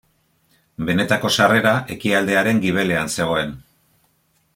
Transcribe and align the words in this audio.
Benetako 0.87 1.31
sarrera 1.39 1.73
ekialdearen 1.97 2.63
gibelean 2.65 3.13
zegoen. 3.19 3.53